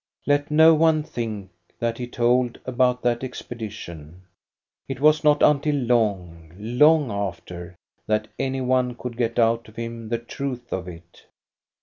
Let 0.25 0.49
no 0.49 0.73
one 0.73 1.03
think 1.03 1.51
that 1.77 1.99
he 1.99 2.07
told 2.07 2.59
about 2.65 3.03
that 3.03 3.23
expedition; 3.23 4.23
it 4.89 4.99
was 4.99 5.23
not 5.23 5.43
until 5.43 5.75
long, 5.75 6.53
long 6.57 7.11
after 7.11 7.75
that 8.07 8.27
any 8.39 8.61
one 8.61 8.95
could 8.95 9.15
get 9.15 9.37
out 9.37 9.67
of 9.67 9.75
him 9.75 10.09
the 10.09 10.17
truth 10.17 10.73
of 10.73 10.87
it. 10.87 11.27